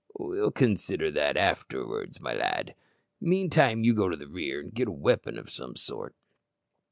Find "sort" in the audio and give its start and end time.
5.75-6.15